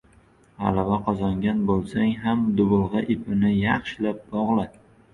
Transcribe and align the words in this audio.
•G‘alaba 0.63 0.97
qozongan 1.09 1.61
bo‘lsang 1.69 2.15
ham 2.25 2.43
dubulg‘a 2.63 3.07
ipini 3.19 3.55
yaxshilab 3.55 4.29
bog‘la. 4.37 4.71